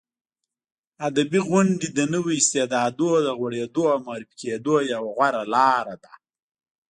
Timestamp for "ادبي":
1.07-1.39